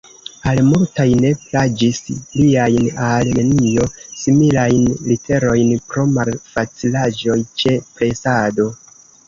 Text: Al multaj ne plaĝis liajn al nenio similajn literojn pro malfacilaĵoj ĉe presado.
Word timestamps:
Al 0.51 0.59
multaj 0.67 1.03
ne 1.25 1.33
plaĝis 1.41 1.99
liajn 2.13 2.87
al 3.09 3.29
nenio 3.41 3.85
similajn 4.23 4.89
literojn 5.13 5.71
pro 5.93 6.09
malfacilaĵoj 6.17 7.39
ĉe 7.63 7.79
presado. 7.97 8.71